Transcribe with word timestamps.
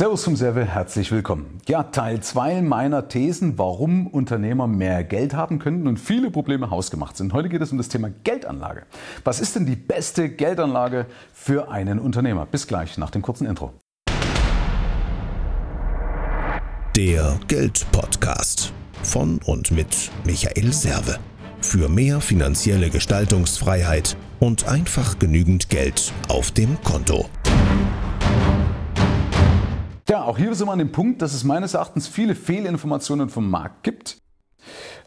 Servus 0.00 0.24
vom 0.24 0.34
Serve, 0.34 0.64
herzlich 0.64 1.12
willkommen. 1.12 1.60
Ja, 1.68 1.82
Teil 1.82 2.20
2 2.20 2.62
meiner 2.62 3.08
Thesen, 3.08 3.58
warum 3.58 4.06
Unternehmer 4.06 4.66
mehr 4.66 5.04
Geld 5.04 5.34
haben 5.34 5.58
könnten 5.58 5.86
und 5.86 6.00
viele 6.00 6.30
Probleme 6.30 6.70
hausgemacht 6.70 7.18
sind. 7.18 7.34
Heute 7.34 7.50
geht 7.50 7.60
es 7.60 7.70
um 7.70 7.76
das 7.76 7.90
Thema 7.90 8.08
Geldanlage. 8.24 8.84
Was 9.24 9.40
ist 9.40 9.56
denn 9.56 9.66
die 9.66 9.76
beste 9.76 10.30
Geldanlage 10.30 11.04
für 11.34 11.70
einen 11.70 11.98
Unternehmer? 11.98 12.46
Bis 12.46 12.66
gleich 12.66 12.96
nach 12.96 13.10
dem 13.10 13.20
kurzen 13.20 13.46
Intro. 13.46 13.74
Der 16.96 17.38
Geldpodcast 17.48 18.72
von 19.02 19.38
und 19.44 19.70
mit 19.70 20.10
Michael 20.24 20.72
Serve. 20.72 21.18
Für 21.60 21.90
mehr 21.90 22.22
finanzielle 22.22 22.88
Gestaltungsfreiheit 22.88 24.16
und 24.38 24.66
einfach 24.66 25.18
genügend 25.18 25.68
Geld 25.68 26.10
auf 26.28 26.52
dem 26.52 26.80
Konto. 26.84 27.28
Auch 30.30 30.38
hier 30.38 30.54
sind 30.54 30.68
wir 30.68 30.72
an 30.72 30.78
dem 30.78 30.92
Punkt, 30.92 31.22
dass 31.22 31.34
es 31.34 31.42
meines 31.42 31.74
Erachtens 31.74 32.06
viele 32.06 32.36
Fehlinformationen 32.36 33.30
vom 33.30 33.50
Markt 33.50 33.82
gibt. 33.82 34.18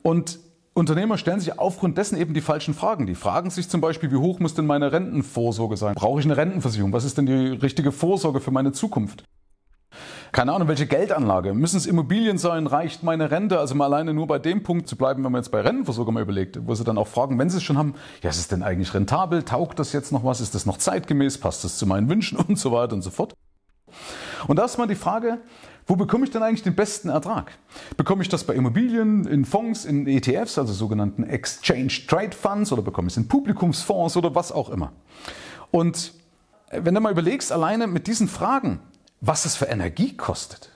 Und 0.01 0.37
Unternehmer 0.73 1.17
stellen 1.17 1.39
sich 1.39 1.57
aufgrund 1.57 1.97
dessen 1.97 2.17
eben 2.17 2.33
die 2.33 2.41
falschen 2.41 2.73
Fragen. 2.73 3.07
Die 3.07 3.15
fragen 3.15 3.49
sich 3.49 3.69
zum 3.69 3.79
Beispiel, 3.79 4.11
wie 4.11 4.17
hoch 4.17 4.39
muss 4.39 4.53
denn 4.53 4.65
meine 4.65 4.91
Rentenvorsorge 4.91 5.77
sein? 5.77 5.95
Brauche 5.95 6.19
ich 6.19 6.25
eine 6.25 6.35
Rentenversicherung? 6.35 6.91
Was 6.91 7.05
ist 7.05 7.17
denn 7.17 7.25
die 7.25 7.47
richtige 7.55 7.93
Vorsorge 7.93 8.41
für 8.41 8.51
meine 8.51 8.73
Zukunft? 8.73 9.23
Keine 10.33 10.51
Ahnung, 10.51 10.67
welche 10.67 10.87
Geldanlage? 10.87 11.53
Müssen 11.53 11.77
es 11.77 11.85
Immobilien 11.85 12.37
sein? 12.37 12.67
Reicht 12.67 13.03
meine 13.03 13.31
Rente? 13.31 13.59
Also 13.59 13.75
mal 13.75 13.85
alleine 13.85 14.13
nur 14.13 14.27
bei 14.27 14.39
dem 14.39 14.61
Punkt 14.61 14.89
zu 14.89 14.97
bleiben, 14.97 15.23
wenn 15.23 15.31
man 15.31 15.41
jetzt 15.41 15.51
bei 15.51 15.61
Rentenversorgung 15.61 16.15
mal 16.15 16.23
überlegt, 16.23 16.59
wo 16.67 16.75
sie 16.75 16.83
dann 16.83 16.97
auch 16.97 17.07
fragen, 17.07 17.39
wenn 17.39 17.49
sie 17.49 17.59
es 17.59 17.63
schon 17.63 17.77
haben, 17.77 17.93
ja, 18.23 18.29
ist 18.29 18.39
es 18.39 18.49
denn 18.49 18.61
eigentlich 18.61 18.93
rentabel? 18.93 19.43
Taugt 19.43 19.79
das 19.79 19.93
jetzt 19.93 20.11
noch 20.11 20.25
was? 20.25 20.41
Ist 20.41 20.53
das 20.53 20.65
noch 20.65 20.79
zeitgemäß? 20.79 21.37
Passt 21.37 21.63
das 21.63 21.77
zu 21.77 21.87
meinen 21.87 22.09
Wünschen 22.09 22.37
und 22.45 22.59
so 22.59 22.73
weiter 22.73 22.93
und 22.93 23.03
so 23.03 23.09
fort? 23.09 23.33
Und 24.47 24.57
da 24.57 24.65
ist 24.65 24.77
mal 24.77 24.87
die 24.87 24.95
Frage, 24.95 25.39
wo 25.85 25.95
bekomme 25.95 26.25
ich 26.25 26.31
denn 26.31 26.41
eigentlich 26.43 26.63
den 26.63 26.75
besten 26.75 27.09
Ertrag? 27.09 27.51
Bekomme 27.97 28.21
ich 28.21 28.29
das 28.29 28.45
bei 28.45 28.53
Immobilien, 28.53 29.25
in 29.25 29.45
Fonds, 29.45 29.85
in 29.85 30.07
ETFs, 30.07 30.57
also 30.57 30.71
sogenannten 30.73 31.23
Exchange 31.23 31.91
Trade 32.07 32.31
Funds, 32.31 32.71
oder 32.71 32.81
bekomme 32.81 33.07
ich 33.07 33.13
es 33.13 33.17
in 33.17 33.27
Publikumsfonds 33.27 34.15
oder 34.15 34.33
was 34.33 34.51
auch 34.51 34.69
immer? 34.69 34.93
Und 35.71 36.13
wenn 36.71 36.95
du 36.95 37.01
mal 37.01 37.11
überlegst, 37.11 37.51
alleine 37.51 37.87
mit 37.87 38.07
diesen 38.07 38.27
Fragen, 38.27 38.79
was 39.21 39.45
es 39.45 39.55
für 39.55 39.65
Energie 39.65 40.15
kostet, 40.15 40.69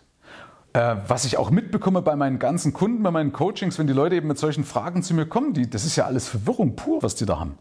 äh, 0.74 0.98
was 1.08 1.26
ich 1.26 1.38
auch 1.38 1.50
mitbekomme 1.50 2.02
bei 2.02 2.16
meinen 2.16 2.40
ganzen 2.40 2.74
Kunden, 2.74 3.02
bei 3.04 3.12
meinen 3.12 3.32
Coachings, 3.32 3.80
wenn 3.80 3.88
die 3.88 3.94
Leute 3.94 4.16
eben 4.16 4.28
mit 4.28 4.38
solchen 4.38 4.64
Fragen 4.64 5.04
zu 5.04 5.14
mir 5.14 5.26
kommen, 5.26 5.54
die, 5.54 5.70
das 5.70 5.86
ist 5.86 5.96
ja 5.96 6.06
alles 6.06 6.28
Verwirrung 6.28 6.76
pur, 6.76 7.02
was 7.02 7.16
die 7.16 7.26
da 7.26 7.40
haben. 7.40 7.58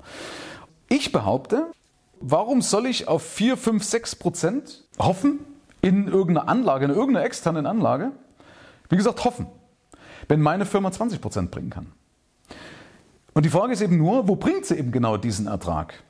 Ich 0.88 1.12
behaupte, 1.12 1.66
warum 2.20 2.62
soll 2.62 2.86
ich 2.86 3.08
auf 3.08 3.22
4, 3.22 3.56
5, 3.56 3.84
6 3.84 4.16
Prozent 4.16 4.84
hoffen, 4.98 5.40
in 5.82 6.08
irgendeiner 6.08 6.48
Anlage, 6.48 6.86
in 6.86 6.90
irgendeiner 6.90 7.24
externen 7.24 7.66
Anlage, 7.66 8.12
wie 8.88 8.96
gesagt, 8.96 9.24
hoffen, 9.24 9.46
wenn 10.28 10.40
meine 10.40 10.66
Firma 10.66 10.90
20 10.90 11.20
Prozent 11.20 11.50
bringen 11.50 11.70
kann. 11.70 11.92
Und 13.34 13.44
die 13.44 13.50
Frage 13.50 13.72
ist 13.72 13.82
eben 13.82 13.98
nur, 13.98 14.28
wo 14.28 14.36
bringt 14.36 14.64
sie 14.64 14.76
eben 14.76 14.92
genau 14.92 15.16
diesen 15.16 15.46
Ertrag? 15.46 16.02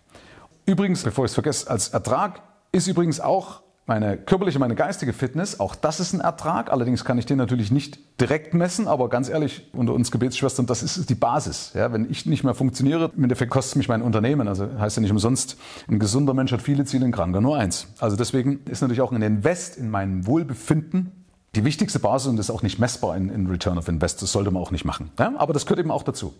Übrigens, 0.64 1.02
bevor 1.02 1.24
ich 1.24 1.30
es 1.30 1.34
vergesse, 1.34 1.70
als 1.70 1.88
Ertrag 1.88 2.42
ist 2.72 2.86
übrigens 2.86 3.20
auch 3.20 3.62
meine 3.86 4.16
körperliche, 4.16 4.58
meine 4.58 4.74
geistige 4.74 5.12
Fitness, 5.12 5.60
auch 5.60 5.76
das 5.76 6.00
ist 6.00 6.12
ein 6.12 6.20
Ertrag. 6.20 6.72
Allerdings 6.72 7.04
kann 7.04 7.18
ich 7.18 7.26
den 7.26 7.38
natürlich 7.38 7.70
nicht 7.70 7.98
direkt 8.20 8.52
messen, 8.52 8.88
aber 8.88 9.08
ganz 9.08 9.28
ehrlich, 9.28 9.68
unter 9.72 9.94
uns 9.94 10.10
Gebetsschwestern, 10.10 10.66
das 10.66 10.82
ist 10.82 11.08
die 11.08 11.14
Basis. 11.14 11.70
Ja, 11.74 11.92
wenn 11.92 12.10
ich 12.10 12.26
nicht 12.26 12.42
mehr 12.42 12.54
funktioniere, 12.54 13.12
im 13.16 13.22
Endeffekt 13.22 13.52
kostet 13.52 13.76
mich 13.76 13.88
mein 13.88 14.02
Unternehmen. 14.02 14.48
Also 14.48 14.68
heißt 14.78 14.96
ja 14.96 15.02
nicht 15.02 15.12
umsonst, 15.12 15.56
ein 15.88 16.00
gesunder 16.00 16.34
Mensch 16.34 16.50
hat 16.52 16.62
viele 16.62 16.84
Ziele, 16.84 17.04
ein 17.04 17.12
kranker 17.12 17.40
nur 17.40 17.56
eins. 17.56 17.86
Also 18.00 18.16
deswegen 18.16 18.60
ist 18.64 18.80
natürlich 18.80 19.02
auch 19.02 19.12
ein 19.12 19.22
Invest 19.22 19.76
in 19.76 19.88
mein 19.90 20.26
Wohlbefinden 20.26 21.12
die 21.54 21.64
wichtigste 21.64 21.98
Basis 21.98 22.28
und 22.28 22.38
ist 22.38 22.50
auch 22.50 22.62
nicht 22.62 22.78
messbar 22.78 23.16
in, 23.16 23.30
in 23.30 23.46
Return 23.46 23.78
of 23.78 23.88
Invest. 23.88 24.20
Das 24.20 24.32
sollte 24.32 24.50
man 24.50 24.62
auch 24.62 24.72
nicht 24.72 24.84
machen. 24.84 25.10
Ja, 25.18 25.32
aber 25.38 25.52
das 25.52 25.64
gehört 25.64 25.80
eben 25.80 25.90
auch 25.90 26.02
dazu. 26.02 26.34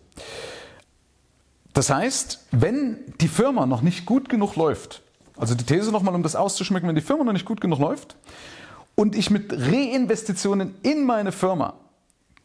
Das 1.72 1.90
heißt, 1.90 2.46
wenn 2.52 2.98
die 3.20 3.28
Firma 3.28 3.66
noch 3.66 3.82
nicht 3.82 4.04
gut 4.04 4.28
genug 4.28 4.56
läuft, 4.56 5.02
also 5.36 5.54
die 5.54 5.64
These 5.64 5.92
nochmal, 5.92 6.14
um 6.14 6.22
das 6.22 6.36
auszuschmecken, 6.36 6.88
wenn 6.88 6.94
die 6.94 7.02
Firma 7.02 7.24
noch 7.24 7.32
nicht 7.32 7.44
gut 7.44 7.60
genug 7.60 7.78
läuft 7.78 8.16
und 8.94 9.14
ich 9.14 9.30
mit 9.30 9.52
Reinvestitionen 9.52 10.74
in 10.82 11.04
meine 11.04 11.32
Firma 11.32 11.74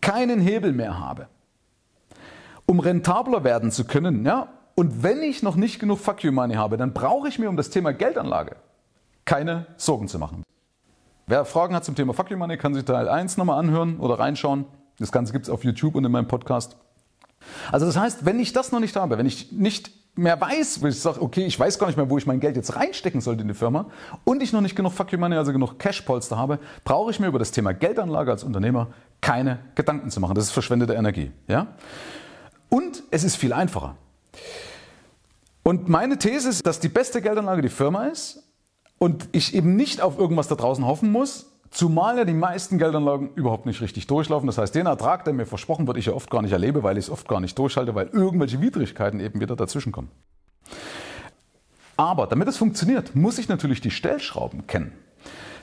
keinen 0.02 0.40
Hebel 0.40 0.74
mehr 0.74 1.00
habe, 1.00 1.28
um 2.66 2.80
rentabler 2.80 3.44
werden 3.44 3.72
zu 3.72 3.86
können, 3.86 4.26
ja, 4.26 4.50
und 4.76 5.04
wenn 5.04 5.22
ich 5.22 5.44
noch 5.44 5.56
nicht 5.56 5.80
genug 5.80 6.00
Fuck 6.00 6.24
You 6.24 6.32
Money 6.32 6.56
habe, 6.56 6.78
dann 6.78 6.94
brauche 6.94 7.28
ich 7.28 7.38
mir 7.40 7.50
um 7.50 7.58
das 7.58 7.70
Thema 7.70 7.94
Geldanlage 7.94 8.56
keine 9.26 9.68
Sorgen 9.78 10.08
zu 10.08 10.18
machen. 10.18 10.44
Wer 11.28 11.46
Fragen 11.46 11.76
hat 11.76 11.86
zum 11.86 11.96
Thema 11.96 12.14
Fuck 12.14 12.32
You 12.32 12.38
Money, 12.38 12.58
kann 12.58 12.74
sich 12.74 12.84
Teil 12.84 13.08
1 13.08 13.38
nochmal 13.38 13.60
anhören 13.60 14.00
oder 14.00 14.20
reinschauen. 14.20 14.66
Das 14.98 15.12
Ganze 15.12 15.34
gibt 15.34 15.46
es 15.46 15.50
auf 15.50 15.64
YouTube 15.64 15.96
und 15.96 16.06
in 16.06 16.12
meinem 16.12 16.28
Podcast. 16.28 16.78
Also 17.72 17.86
das 17.86 17.98
heißt, 17.98 18.26
wenn 18.26 18.40
ich 18.40 18.54
das 18.54 18.72
noch 18.72 18.80
nicht 18.80 18.96
habe, 18.96 19.18
wenn 19.18 19.26
ich 19.26 19.52
nicht 19.52 19.92
mehr 20.16 20.40
weiß, 20.40 20.82
wo 20.82 20.88
ich 20.88 21.00
sage, 21.00 21.22
okay, 21.22 21.46
ich 21.46 21.60
weiß 21.60 21.80
gar 21.80 21.88
nicht 21.88 21.96
mehr, 21.96 22.10
wo 22.10 22.18
ich 22.18 22.26
mein 22.26 22.40
Geld 22.40 22.56
jetzt 22.56 22.76
reinstecken 22.76 23.22
sollte 23.22 23.42
in 23.42 23.48
die 23.48 23.54
Firma 23.54 23.90
und 24.24 24.44
ich 24.44 24.52
noch 24.54 24.62
nicht 24.62 24.76
genug 24.76 24.94
Fuck 24.94 25.12
You 25.12 25.20
Money, 25.20 25.36
also 25.36 25.54
genug 25.54 25.80
Cashpolster 25.80 26.38
habe, 26.38 26.60
brauche 26.84 27.12
ich 27.12 27.20
mir 27.20 27.28
über 27.28 27.40
das 27.40 27.52
Thema 27.52 27.74
Geldanlage 27.74 28.32
als 28.32 28.44
Unternehmer 28.44 28.88
keine 29.22 29.60
Gedanken 29.76 30.10
zu 30.10 30.20
machen. 30.20 30.36
Das 30.36 30.46
ist 30.46 30.52
verschwendete 30.52 30.94
Energie. 30.94 31.32
Ja? 31.48 31.68
Und 32.70 33.04
es 33.12 33.24
ist 33.24 33.36
viel 33.36 33.54
einfacher. 33.54 33.96
Und 35.64 35.90
meine 35.90 36.18
These 36.18 36.50
ist, 36.50 36.66
dass 36.66 36.80
die 36.80 36.90
beste 36.90 37.22
Geldanlage 37.22 37.62
die 37.62 37.70
Firma 37.70 38.06
ist 38.06 38.44
und 38.98 39.30
ich 39.32 39.54
eben 39.54 39.76
nicht 39.76 40.02
auf 40.02 40.18
irgendwas 40.18 40.48
da 40.48 40.56
draußen 40.56 40.86
hoffen 40.86 41.12
muss, 41.12 41.51
Zumal 41.72 42.18
ja 42.18 42.26
die 42.26 42.34
meisten 42.34 42.78
Geldanlagen 42.78 43.32
überhaupt 43.34 43.66
nicht 43.66 43.80
richtig 43.80 44.06
durchlaufen. 44.06 44.46
Das 44.46 44.58
heißt, 44.58 44.76
den 44.76 44.88
Ertrag, 44.88 45.24
der 45.24 45.34
mir 45.34 45.46
versprochen 45.46 45.88
wird, 45.88 45.96
ich 45.96 46.08
ja 46.08 46.14
oft 46.14 46.30
gar 46.30 46.42
nicht 46.42 46.52
erlebe, 46.52 46.84
weil 46.84 46.98
ich 46.98 47.06
es 47.06 47.10
oft 47.10 47.30
gar 47.30 47.40
nicht 47.40 47.58
durchhalte, 47.58 47.96
weil 47.96 48.08
irgendwelche 48.08 48.62
Widrigkeiten 48.62 49.22
eben 49.22 49.40
wieder 49.40 49.56
dazwischen 49.56 49.94
kommen. 49.94 50.10
Aber 51.96 52.28
damit 52.28 52.50
es 52.50 52.58
funktioniert, 52.58 53.16
muss 53.16 53.38
ich 53.38 53.48
natürlich 53.48 53.80
die 53.80 53.90
Stellschrauben 53.90 54.68
kennen. 54.68 54.92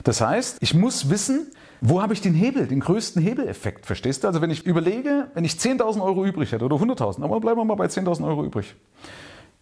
Das 0.03 0.19
heißt, 0.19 0.57
ich 0.61 0.73
muss 0.73 1.11
wissen, 1.11 1.51
wo 1.79 2.01
habe 2.01 2.13
ich 2.13 2.21
den 2.21 2.33
Hebel, 2.33 2.65
den 2.65 2.79
größten 2.79 3.21
Hebeleffekt, 3.21 3.85
verstehst 3.85 4.23
du? 4.23 4.27
Also 4.27 4.41
wenn 4.41 4.49
ich 4.49 4.65
überlege, 4.65 5.29
wenn 5.35 5.45
ich 5.45 5.53
10.000 5.53 6.01
Euro 6.01 6.25
übrig 6.25 6.51
hätte 6.51 6.65
oder 6.65 6.77
100.000, 6.77 7.23
aber 7.23 7.39
bleiben 7.39 7.59
wir 7.59 7.65
mal 7.65 7.75
bei 7.75 7.85
10.000 7.85 8.25
Euro 8.25 8.43
übrig, 8.43 8.75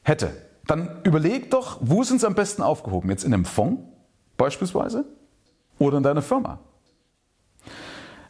hätte, 0.03 0.31
dann 0.65 1.01
überleg 1.03 1.51
doch, 1.51 1.79
wo 1.81 2.03
sind 2.03 2.21
sie 2.21 2.27
am 2.27 2.35
besten 2.35 2.61
aufgehoben? 2.61 3.09
Jetzt 3.09 3.25
in 3.25 3.33
einem 3.33 3.45
Fonds 3.45 3.81
beispielsweise 4.37 5.05
oder 5.79 5.97
in 5.97 6.03
deiner 6.03 6.21
Firma. 6.21 6.59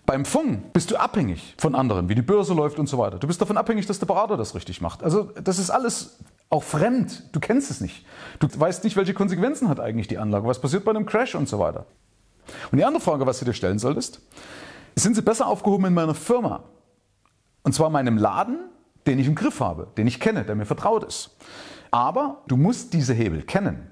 Beim 0.05 0.23
Fonds 0.23 0.61
bist 0.71 0.89
du 0.89 0.95
abhängig 0.95 1.53
von 1.57 1.75
anderen, 1.75 2.07
wie 2.07 2.15
die 2.15 2.21
Börse 2.21 2.53
läuft 2.53 2.79
und 2.79 2.87
so 2.87 2.97
weiter. 2.97 3.19
Du 3.19 3.27
bist 3.27 3.41
davon 3.41 3.57
abhängig, 3.57 3.87
dass 3.87 3.99
der 3.99 4.05
Berater 4.05 4.37
das 4.37 4.55
richtig 4.55 4.79
macht. 4.79 5.03
Also 5.03 5.31
das 5.43 5.59
ist 5.59 5.69
alles 5.69 6.19
auch 6.49 6.63
fremd. 6.63 7.23
Du 7.33 7.41
kennst 7.41 7.69
es 7.69 7.81
nicht. 7.81 8.05
Du 8.39 8.47
weißt 8.53 8.85
nicht, 8.85 8.95
welche 8.95 9.13
Konsequenzen 9.13 9.67
hat 9.67 9.81
eigentlich 9.81 10.07
die 10.07 10.17
Anlage, 10.17 10.47
was 10.47 10.61
passiert 10.61 10.85
bei 10.85 10.91
einem 10.91 11.05
Crash 11.05 11.35
und 11.35 11.49
so 11.49 11.59
weiter. 11.59 11.85
Und 12.71 12.77
die 12.77 12.85
andere 12.85 13.01
Frage, 13.01 13.25
was 13.25 13.39
du 13.39 13.45
dir 13.45 13.53
stellen 13.53 13.79
solltest, 13.79 14.21
sind 14.95 15.15
sie 15.15 15.21
besser 15.21 15.45
aufgehoben 15.45 15.87
in 15.87 15.93
meiner 15.93 16.15
Firma? 16.15 16.63
Und 17.63 17.73
zwar 17.73 17.89
meinem 17.89 18.17
Laden, 18.17 18.59
den 19.07 19.19
ich 19.19 19.27
im 19.27 19.35
Griff 19.35 19.59
habe, 19.59 19.87
den 19.97 20.07
ich 20.07 20.21
kenne, 20.21 20.45
der 20.45 20.55
mir 20.55 20.65
vertraut 20.65 21.03
ist. 21.03 21.35
Aber 21.91 22.43
du 22.47 22.55
musst 22.55 22.93
diese 22.93 23.13
Hebel 23.13 23.41
kennen. 23.41 23.91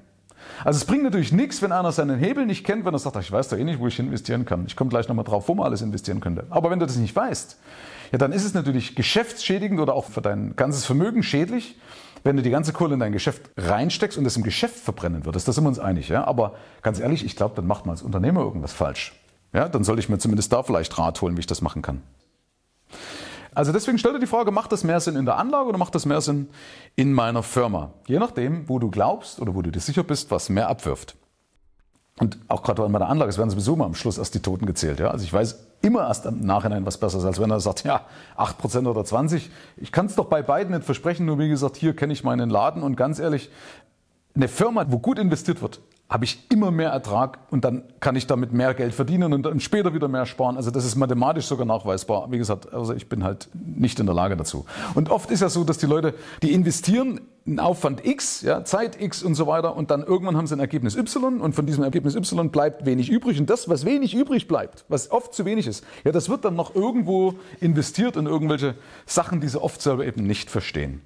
Also 0.63 0.77
es 0.77 0.85
bringt 0.85 1.03
natürlich 1.03 1.31
nichts, 1.31 1.61
wenn 1.61 1.71
einer 1.71 1.91
seinen 1.91 2.17
Hebel 2.17 2.45
nicht 2.45 2.65
kennt, 2.65 2.85
wenn 2.85 2.93
er 2.93 2.99
sagt, 2.99 3.17
ich 3.17 3.31
weiß 3.31 3.49
doch 3.49 3.57
eh 3.57 3.63
nicht, 3.63 3.79
wo 3.79 3.87
ich 3.87 3.99
investieren 3.99 4.45
kann. 4.45 4.65
Ich 4.67 4.75
komme 4.75 4.89
gleich 4.89 5.07
nochmal 5.07 5.25
drauf, 5.25 5.47
wo 5.47 5.55
man 5.55 5.65
alles 5.65 5.81
investieren 5.81 6.21
könnte. 6.21 6.45
Aber 6.49 6.69
wenn 6.69 6.79
du 6.79 6.85
das 6.85 6.95
nicht 6.95 7.15
weißt, 7.15 7.57
ja, 8.11 8.17
dann 8.17 8.31
ist 8.31 8.45
es 8.45 8.53
natürlich 8.53 8.95
geschäftsschädigend 8.95 9.79
oder 9.79 9.93
auch 9.93 10.05
für 10.05 10.21
dein 10.21 10.55
ganzes 10.55 10.85
Vermögen 10.85 11.23
schädlich, 11.23 11.77
wenn 12.23 12.35
du 12.35 12.41
die 12.41 12.49
ganze 12.49 12.73
Kohle 12.73 12.95
in 12.95 12.99
dein 12.99 13.11
Geschäft 13.11 13.51
reinsteckst 13.57 14.17
und 14.17 14.25
es 14.25 14.35
im 14.35 14.43
Geschäft 14.43 14.77
verbrennen 14.77 15.25
würdest. 15.25 15.47
Das 15.47 15.55
sind 15.55 15.63
wir 15.63 15.69
uns 15.69 15.79
einig. 15.79 16.09
Ja? 16.09 16.25
Aber 16.25 16.55
ganz 16.81 16.99
ehrlich, 16.99 17.23
ich 17.23 17.35
glaube, 17.35 17.55
dann 17.55 17.67
macht 17.67 17.85
man 17.85 17.93
als 17.93 18.01
Unternehmer 18.01 18.41
irgendwas 18.41 18.73
falsch. 18.73 19.13
Ja? 19.53 19.69
Dann 19.69 19.83
sollte 19.83 19.99
ich 19.99 20.09
mir 20.09 20.17
zumindest 20.17 20.51
da 20.51 20.63
vielleicht 20.63 20.97
Rat 20.97 21.21
holen, 21.21 21.37
wie 21.37 21.41
ich 21.41 21.47
das 21.47 21.61
machen 21.61 21.81
kann. 21.81 22.01
Also 23.55 23.71
deswegen 23.71 23.97
stell 23.97 24.13
dir 24.13 24.19
die 24.19 24.27
Frage, 24.27 24.51
macht 24.51 24.71
das 24.71 24.83
mehr 24.83 24.99
Sinn 24.99 25.15
in 25.15 25.25
der 25.25 25.37
Anlage 25.37 25.69
oder 25.69 25.77
macht 25.77 25.95
das 25.95 26.05
mehr 26.05 26.21
Sinn 26.21 26.49
in 26.95 27.13
meiner 27.13 27.41
Firma? 27.41 27.93
Je 28.05 28.19
nachdem, 28.19 28.67
wo 28.69 28.79
du 28.79 28.91
glaubst 28.91 29.39
oder 29.39 29.55
wo 29.55 29.61
du 29.61 29.71
dir 29.71 29.79
sicher 29.79 30.03
bist, 30.03 30.29
was 30.29 30.49
mehr 30.49 30.69
abwirft. 30.69 31.15
Und 32.19 32.37
auch 32.47 32.63
gerade 32.63 32.87
bei 32.87 32.99
der 32.99 33.09
Anlage, 33.09 33.29
es 33.29 33.37
werden 33.37 33.49
sowieso 33.49 33.75
mal 33.75 33.85
am 33.85 33.95
Schluss 33.95 34.17
erst 34.17 34.35
die 34.35 34.41
Toten 34.41 34.65
gezählt. 34.65 34.99
Ja? 34.99 35.09
Also 35.09 35.25
ich 35.25 35.33
weiß 35.33 35.65
immer 35.81 36.07
erst 36.07 36.25
im 36.25 36.41
Nachhinein 36.41 36.85
was 36.85 36.97
Besseres, 36.97 37.25
als 37.25 37.39
wenn 37.39 37.51
er 37.51 37.59
sagt, 37.59 37.83
ja, 37.83 38.01
8% 38.37 38.87
oder 38.87 39.01
20%. 39.01 39.41
Ich 39.77 39.91
kann 39.91 40.05
es 40.05 40.15
doch 40.15 40.25
bei 40.25 40.41
beiden 40.41 40.73
nicht 40.73 40.85
versprechen, 40.85 41.25
nur 41.25 41.39
wie 41.39 41.49
gesagt, 41.49 41.75
hier 41.77 41.95
kenne 41.95 42.13
ich 42.13 42.23
meinen 42.23 42.49
Laden 42.49 42.83
und 42.83 42.95
ganz 42.95 43.19
ehrlich, 43.19 43.49
eine 44.33 44.47
Firma, 44.47 44.85
wo 44.89 44.99
gut 44.99 45.17
investiert 45.17 45.61
wird, 45.61 45.79
habe 46.07 46.23
ich 46.23 46.51
immer 46.51 46.69
mehr 46.69 46.91
Ertrag 46.91 47.39
und 47.49 47.65
dann 47.65 47.83
kann 47.99 48.15
ich 48.15 48.27
damit 48.27 48.53
mehr 48.53 48.75
Geld 48.75 48.93
verdienen 48.93 49.33
und 49.33 49.43
dann 49.43 49.59
später 49.59 49.93
wieder 49.95 50.07
mehr 50.07 50.27
sparen. 50.27 50.55
Also 50.55 50.69
das 50.69 50.85
ist 50.85 50.95
mathematisch 50.95 51.45
sogar 51.45 51.65
nachweisbar. 51.65 52.31
Wie 52.31 52.37
gesagt, 52.37 52.71
also 52.71 52.93
ich 52.93 53.09
bin 53.09 53.23
halt 53.23 53.49
nicht 53.53 53.99
in 53.99 54.05
der 54.05 54.13
Lage 54.13 54.37
dazu. 54.37 54.65
Und 54.93 55.09
oft 55.09 55.31
ist 55.31 55.41
ja 55.41 55.49
so, 55.49 55.63
dass 55.63 55.79
die 55.79 55.87
Leute, 55.87 56.13
die 56.43 56.53
investieren 56.53 57.21
einen 57.47 57.59
Aufwand 57.59 58.05
X, 58.05 58.41
ja, 58.41 58.63
Zeit 58.63 59.01
X 59.01 59.23
und 59.23 59.33
so 59.33 59.47
weiter 59.47 59.75
und 59.75 59.89
dann 59.89 60.03
irgendwann 60.03 60.37
haben 60.37 60.45
sie 60.45 60.55
ein 60.55 60.59
Ergebnis 60.59 60.95
Y 60.95 61.41
und 61.41 61.53
von 61.53 61.65
diesem 61.65 61.83
Ergebnis 61.83 62.15
Y 62.15 62.51
bleibt 62.51 62.85
wenig 62.85 63.09
übrig 63.09 63.39
und 63.39 63.49
das, 63.49 63.67
was 63.67 63.83
wenig 63.83 64.13
übrig 64.15 64.47
bleibt, 64.47 64.85
was 64.89 65.11
oft 65.11 65.33
zu 65.33 65.45
wenig 65.45 65.67
ist, 65.67 65.83
ja, 66.03 66.11
das 66.11 66.29
wird 66.29 66.45
dann 66.45 66.55
noch 66.55 66.75
irgendwo 66.75 67.35
investiert 67.59 68.15
in 68.15 68.25
irgendwelche 68.25 68.75
Sachen, 69.05 69.41
die 69.41 69.47
sie 69.47 69.61
oft 69.61 69.81
selber 69.81 70.05
eben 70.05 70.25
nicht 70.25 70.49
verstehen. 70.49 71.01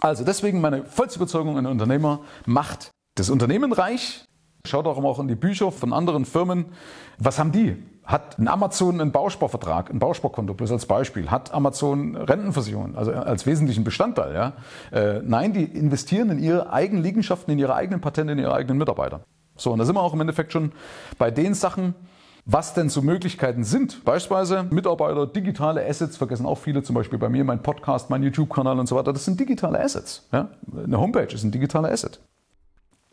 Also 0.00 0.24
deswegen 0.24 0.60
meine 0.60 0.84
vollste 0.84 1.18
Überzeugung, 1.18 1.58
ein 1.58 1.66
Unternehmer 1.66 2.20
macht 2.46 2.90
das 3.20 3.30
Unternehmen 3.30 3.72
reich. 3.72 4.24
Schaut 4.66 4.86
auch 4.86 5.00
mal 5.00 5.14
in 5.20 5.28
die 5.28 5.34
Bücher 5.34 5.70
von 5.72 5.92
anderen 5.92 6.24
Firmen. 6.24 6.66
Was 7.18 7.38
haben 7.38 7.52
die? 7.52 7.76
Hat 8.04 8.38
ein 8.38 8.48
Amazon 8.48 9.00
einen 9.00 9.12
Bausparvertrag, 9.12 9.90
ein 9.90 9.98
Bausparkonto, 9.98 10.54
bloß 10.54 10.72
als 10.72 10.86
Beispiel? 10.86 11.30
Hat 11.30 11.54
Amazon 11.54 12.16
Rentenversicherungen, 12.16 12.96
also 12.96 13.12
als 13.12 13.46
wesentlichen 13.46 13.84
Bestandteil? 13.84 14.34
Ja? 14.34 14.52
Äh, 14.90 15.20
nein, 15.24 15.52
die 15.52 15.64
investieren 15.64 16.30
in 16.30 16.38
ihre 16.38 16.72
eigenen 16.72 17.02
Liegenschaften, 17.02 17.52
in 17.52 17.58
ihre 17.58 17.74
eigenen 17.74 18.00
Patente, 18.00 18.32
in 18.32 18.38
ihre 18.38 18.52
eigenen 18.52 18.78
Mitarbeiter. 18.78 19.20
So, 19.56 19.72
und 19.72 19.78
da 19.78 19.84
sind 19.84 19.94
wir 19.94 20.02
auch 20.02 20.14
im 20.14 20.20
Endeffekt 20.20 20.52
schon 20.52 20.72
bei 21.18 21.30
den 21.30 21.54
Sachen, 21.54 21.94
was 22.46 22.74
denn 22.74 22.88
so 22.88 23.02
Möglichkeiten 23.02 23.64
sind. 23.64 24.04
Beispielsweise 24.04 24.64
Mitarbeiter, 24.70 25.26
digitale 25.26 25.86
Assets, 25.86 26.16
vergessen 26.16 26.46
auch 26.46 26.58
viele, 26.58 26.82
zum 26.82 26.94
Beispiel 26.94 27.18
bei 27.18 27.28
mir, 27.28 27.44
mein 27.44 27.62
Podcast, 27.62 28.10
mein 28.10 28.22
YouTube-Kanal 28.22 28.78
und 28.78 28.88
so 28.88 28.96
weiter. 28.96 29.12
Das 29.12 29.24
sind 29.24 29.38
digitale 29.38 29.78
Assets. 29.78 30.26
Ja? 30.32 30.48
Eine 30.84 30.98
Homepage 30.98 31.32
ist 31.32 31.44
ein 31.44 31.52
digitaler 31.52 31.92
Asset. 31.92 32.18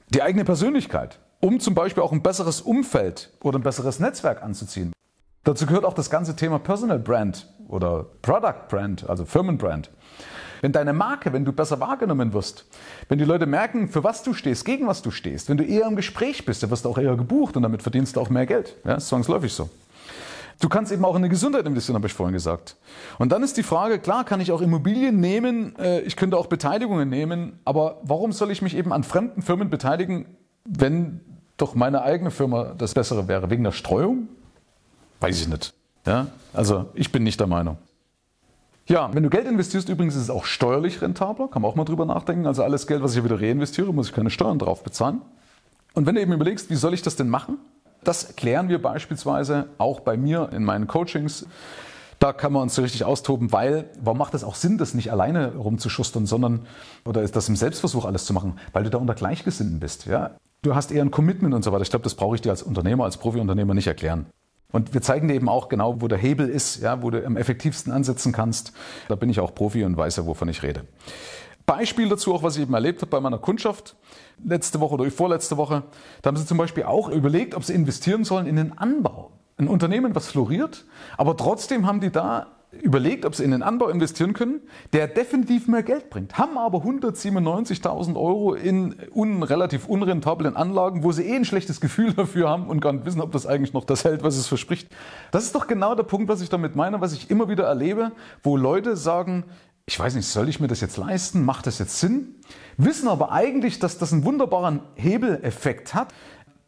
Die 0.09 0.21
eigene 0.21 0.45
Persönlichkeit, 0.45 1.19
um 1.41 1.59
zum 1.59 1.75
Beispiel 1.75 2.01
auch 2.01 2.13
ein 2.13 2.23
besseres 2.23 2.61
Umfeld 2.61 3.29
oder 3.41 3.59
ein 3.59 3.63
besseres 3.63 3.99
Netzwerk 3.99 4.41
anzuziehen. 4.41 4.93
Dazu 5.43 5.65
gehört 5.65 5.83
auch 5.83 5.93
das 5.93 6.09
ganze 6.09 6.33
Thema 6.33 6.59
Personal 6.59 6.97
Brand 6.97 7.45
oder 7.67 8.05
Product 8.21 8.69
Brand, 8.69 9.09
also 9.09 9.25
Firmenbrand. 9.25 9.89
Wenn 10.61 10.71
deine 10.71 10.93
Marke, 10.93 11.33
wenn 11.33 11.43
du 11.43 11.51
besser 11.51 11.81
wahrgenommen 11.81 12.31
wirst, 12.31 12.65
wenn 13.09 13.19
die 13.19 13.25
Leute 13.25 13.45
merken, 13.45 13.89
für 13.89 14.03
was 14.05 14.23
du 14.23 14.33
stehst, 14.33 14.63
gegen 14.63 14.87
was 14.87 15.01
du 15.01 15.11
stehst, 15.11 15.49
wenn 15.49 15.57
du 15.57 15.65
eher 15.65 15.85
im 15.85 15.97
Gespräch 15.97 16.45
bist, 16.45 16.63
dann 16.63 16.71
wirst 16.71 16.85
du 16.85 16.89
auch 16.89 16.97
eher 16.97 17.17
gebucht 17.17 17.57
und 17.57 17.63
damit 17.63 17.83
verdienst 17.83 18.15
du 18.15 18.21
auch 18.21 18.29
mehr 18.29 18.45
Geld. 18.45 18.77
Ja, 18.85 18.95
ist 18.95 19.09
zwangsläufig 19.09 19.51
so. 19.51 19.69
Du 20.59 20.69
kannst 20.69 20.91
eben 20.91 21.05
auch 21.05 21.15
in 21.15 21.21
die 21.21 21.29
Gesundheit 21.29 21.65
investieren, 21.65 21.95
habe 21.95 22.07
ich 22.07 22.13
vorhin 22.13 22.33
gesagt. 22.33 22.77
Und 23.19 23.31
dann 23.31 23.43
ist 23.43 23.57
die 23.57 23.63
Frage, 23.63 23.99
klar 23.99 24.23
kann 24.23 24.41
ich 24.41 24.51
auch 24.51 24.61
Immobilien 24.61 25.19
nehmen, 25.19 25.75
äh, 25.77 26.01
ich 26.01 26.15
könnte 26.15 26.37
auch 26.37 26.47
Beteiligungen 26.47 27.09
nehmen, 27.09 27.59
aber 27.63 27.99
warum 28.03 28.31
soll 28.31 28.49
ich 28.49 28.61
mich 28.61 28.75
eben 28.75 28.91
an 28.91 29.03
fremden 29.03 29.41
Firmen 29.41 29.69
beteiligen, 29.69 30.25
wenn 30.65 31.21
doch 31.57 31.75
meine 31.75 32.01
eigene 32.01 32.31
Firma 32.31 32.73
das 32.77 32.93
Bessere 32.95 33.27
wäre? 33.27 33.49
Wegen 33.51 33.63
der 33.63 33.71
Streuung? 33.71 34.29
Weiß 35.19 35.39
ich 35.39 35.47
nicht. 35.47 35.73
Ja? 36.05 36.27
Also 36.53 36.89
ich 36.95 37.11
bin 37.11 37.23
nicht 37.23 37.39
der 37.39 37.47
Meinung. 37.47 37.77
Ja, 38.87 39.13
wenn 39.13 39.21
du 39.21 39.29
Geld 39.29 39.45
investierst, 39.45 39.89
übrigens 39.89 40.15
ist 40.15 40.23
es 40.23 40.29
auch 40.29 40.45
steuerlich 40.45 41.01
rentabler, 41.01 41.49
kann 41.49 41.61
man 41.61 41.69
auch 41.69 41.75
mal 41.75 41.83
drüber 41.83 42.05
nachdenken. 42.05 42.47
Also 42.47 42.63
alles 42.63 42.87
Geld, 42.87 43.03
was 43.03 43.15
ich 43.15 43.23
wieder 43.23 43.39
reinvestiere, 43.39 43.93
muss 43.93 44.09
ich 44.09 44.15
keine 44.15 44.29
Steuern 44.29 44.59
drauf 44.59 44.81
bezahlen. 44.81 45.21
Und 45.93 46.05
wenn 46.05 46.15
du 46.15 46.21
eben 46.21 46.31
überlegst, 46.31 46.69
wie 46.69 46.75
soll 46.75 46.93
ich 46.93 47.01
das 47.01 47.15
denn 47.17 47.27
machen? 47.27 47.57
Das 48.07 48.37
klären 48.37 48.69
wir 48.69 48.81
beispielsweise 48.81 49.67
auch 49.79 49.99
bei 49.99 50.15
mir 50.15 50.51
in 50.53 50.63
meinen 50.63 50.87
Coachings. 50.87 51.45
Da 52.19 52.31
kann 52.31 52.53
man 52.53 52.61
uns 52.61 52.73
so 52.73 52.81
richtig 52.81 53.03
austoben, 53.03 53.51
weil, 53.51 53.89
warum 54.01 54.17
macht 54.17 54.33
es 54.33 54.45
auch 54.45 54.55
Sinn, 54.55 54.77
das 54.77 54.93
nicht 54.93 55.11
alleine 55.11 55.55
rumzuschustern, 55.55 56.25
sondern, 56.25 56.67
oder 57.03 57.21
ist 57.21 57.35
das 57.35 57.49
im 57.49 57.57
Selbstversuch 57.57 58.05
alles 58.05 58.23
zu 58.23 58.31
machen, 58.31 58.59
weil 58.71 58.85
du 58.85 58.89
da 58.89 58.97
unter 58.97 59.13
Gleichgesinnten 59.13 59.81
bist, 59.81 60.05
ja? 60.05 60.37
Du 60.61 60.73
hast 60.73 60.93
eher 60.93 61.03
ein 61.03 61.11
Commitment 61.11 61.53
und 61.53 61.63
so 61.65 61.73
weiter. 61.73 61.81
Ich 61.81 61.89
glaube, 61.89 62.03
das 62.03 62.15
brauche 62.15 62.35
ich 62.35 62.41
dir 62.41 62.49
als 62.49 62.63
Unternehmer, 62.63 63.03
als 63.03 63.17
Profi-Unternehmer 63.17 63.73
nicht 63.73 63.87
erklären. 63.87 64.27
Und 64.71 64.93
wir 64.93 65.01
zeigen 65.01 65.27
dir 65.27 65.33
eben 65.33 65.49
auch 65.49 65.67
genau, 65.67 66.01
wo 66.01 66.07
der 66.07 66.17
Hebel 66.17 66.47
ist, 66.47 66.81
ja, 66.81 67.01
wo 67.03 67.11
du 67.11 67.25
am 67.25 67.35
effektivsten 67.35 67.91
ansetzen 67.91 68.31
kannst. 68.31 68.71
Da 69.09 69.15
bin 69.15 69.29
ich 69.29 69.41
auch 69.41 69.53
Profi 69.53 69.83
und 69.83 69.97
weiß 69.97 70.15
ja, 70.15 70.25
wovon 70.25 70.47
ich 70.47 70.63
rede. 70.63 70.85
Beispiel 71.67 72.07
dazu 72.07 72.33
auch, 72.33 72.43
was 72.43 72.55
ich 72.55 72.63
eben 72.63 72.73
erlebt 72.73 73.01
habe 73.01 73.11
bei 73.11 73.19
meiner 73.19 73.37
Kundschaft 73.37 73.97
letzte 74.43 74.79
Woche 74.79 74.93
oder 74.93 75.11
vorletzte 75.11 75.57
Woche. 75.57 75.83
Da 76.21 76.29
haben 76.29 76.37
sie 76.37 76.45
zum 76.45 76.57
Beispiel 76.57 76.83
auch 76.83 77.09
überlegt, 77.09 77.55
ob 77.55 77.65
sie 77.65 77.73
investieren 77.73 78.23
sollen 78.23 78.47
in 78.47 78.55
den 78.55 78.77
Anbau. 78.77 79.31
Ein 79.57 79.67
Unternehmen, 79.67 80.15
was 80.15 80.29
floriert, 80.29 80.85
aber 81.17 81.35
trotzdem 81.35 81.85
haben 81.85 81.99
die 81.99 82.09
da 82.09 82.47
überlegt, 82.71 83.25
ob 83.25 83.35
sie 83.35 83.43
in 83.43 83.51
den 83.51 83.63
Anbau 83.63 83.87
investieren 83.87 84.33
können, 84.33 84.61
der 84.93 85.07
definitiv 85.07 85.67
mehr 85.67 85.83
Geld 85.83 86.09
bringt, 86.09 86.37
haben 86.37 86.57
aber 86.57 86.79
197.000 86.79 88.15
Euro 88.15 88.53
in 88.53 88.95
un, 89.13 89.43
relativ 89.43 89.87
unrentablen 89.87 90.55
Anlagen, 90.55 91.03
wo 91.03 91.11
sie 91.11 91.23
eh 91.23 91.35
ein 91.35 91.45
schlechtes 91.45 91.81
Gefühl 91.81 92.13
dafür 92.15 92.49
haben 92.49 92.67
und 92.67 92.79
gar 92.79 92.93
nicht 92.93 93.05
wissen, 93.05 93.21
ob 93.21 93.31
das 93.31 93.45
eigentlich 93.45 93.73
noch 93.73 93.85
das 93.85 94.03
hält, 94.03 94.23
was 94.23 94.37
es 94.37 94.47
verspricht. 94.47 94.89
Das 95.31 95.43
ist 95.43 95.55
doch 95.55 95.67
genau 95.67 95.95
der 95.95 96.03
Punkt, 96.03 96.29
was 96.29 96.41
ich 96.41 96.49
damit 96.49 96.75
meine, 96.75 97.01
was 97.01 97.13
ich 97.13 97.29
immer 97.29 97.49
wieder 97.49 97.65
erlebe, 97.65 98.11
wo 98.43 98.57
Leute 98.57 98.95
sagen, 98.95 99.45
ich 99.89 99.97
weiß 99.97 100.15
nicht, 100.15 100.27
soll 100.27 100.49
ich 100.49 100.59
mir 100.59 100.67
das 100.67 100.81
jetzt 100.81 100.97
leisten? 100.97 101.45
Macht 101.45 101.65
das 101.65 101.79
jetzt 101.79 101.97
Sinn? 101.99 102.35
Wissen 102.75 103.07
aber 103.07 103.31
eigentlich, 103.31 103.79
dass 103.79 103.97
das 103.97 104.11
einen 104.11 104.25
wunderbaren 104.25 104.81
Hebeleffekt 104.95 105.93
hat, 105.93 106.13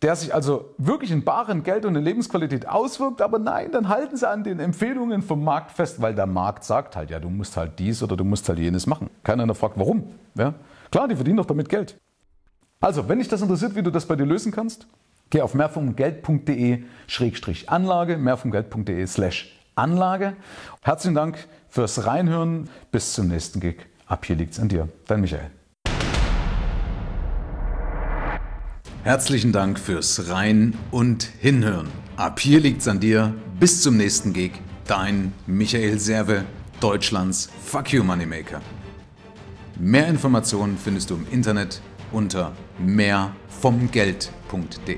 der 0.02 0.16
sich 0.16 0.34
also 0.34 0.74
wirklich 0.78 1.12
in 1.12 1.26
baren 1.26 1.64
Geld 1.64 1.84
und 1.84 1.98
in 1.98 2.04
Lebensqualität 2.04 2.70
auswirkt, 2.70 3.22
aber 3.22 3.38
nein, 3.38 3.74
dann 3.74 3.90
halten 3.90 4.16
sie 4.16 4.30
an 4.30 4.46
den 4.46 4.62
Empfehlungen 4.62 5.22
vom 5.22 5.44
Markt 5.44 5.72
fest, 5.72 6.02
weil 6.02 6.16
der 6.16 6.28
Markt 6.28 6.64
sagt 6.64 6.96
halt, 6.96 7.10
ja, 7.10 7.20
du 7.20 7.30
musst 7.30 7.58
halt 7.58 7.78
dies 7.78 8.02
oder 8.02 8.16
du 8.16 8.24
musst 8.24 8.48
halt 8.48 8.60
jenes 8.60 8.88
machen. 8.88 9.10
Keiner 9.24 9.54
fragt, 9.54 9.78
warum. 9.78 10.14
Ja? 10.36 10.54
Klar, 10.90 11.10
die 11.10 11.16
verdienen 11.16 11.36
doch 11.38 11.46
damit 11.46 11.68
Geld. 11.68 12.00
Also, 12.80 13.10
wenn 13.10 13.20
dich 13.20 13.28
das 13.28 13.42
interessiert, 13.42 13.76
wie 13.76 13.84
du 13.84 13.92
das 13.92 14.06
bei 14.06 14.16
dir 14.16 14.26
lösen 14.26 14.54
kannst, 14.54 14.88
geh 15.30 15.42
auf 15.42 15.54
mehrvomgeld.de-anlage, 15.54 18.18
mehrvomgeld.de/anlage. 19.80 20.36
Herzlichen 20.82 21.16
Dank 21.16 21.38
fürs 21.70 22.06
Reinhören. 22.06 22.70
Bis 22.92 23.14
zum 23.14 23.28
nächsten 23.28 23.60
Gig. 23.60 23.86
Ab 24.08 24.26
hier 24.26 24.36
liegt's 24.36 24.60
an 24.60 24.70
dir. 24.70 24.90
Dein 25.08 25.22
Michael. 25.22 25.52
Herzlichen 29.04 29.54
Dank 29.54 29.80
fürs 29.80 30.30
Rein- 30.30 30.78
und 30.92 31.24
Hinhören. 31.24 31.88
Ab 32.18 32.40
hier 32.40 32.60
liegt's 32.60 32.88
an 32.88 33.00
dir. 33.00 33.34
Bis 33.60 33.82
zum 33.82 33.98
nächsten 33.98 34.34
Gig. 34.34 34.52
Dein 34.88 35.34
Michael 35.46 36.00
Serve, 36.00 36.46
Deutschlands 36.80 37.50
Fuck 37.64 37.94
You 37.94 38.04
Moneymaker. 38.04 38.62
Mehr 39.78 40.08
Informationen 40.08 40.78
findest 40.78 41.12
du 41.12 41.16
im 41.16 41.28
Internet 41.32 41.82
unter 42.12 42.54
mehrvomgeld.de. 42.80 44.98